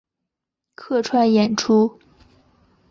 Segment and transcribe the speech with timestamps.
[0.73, 1.99] 客串演出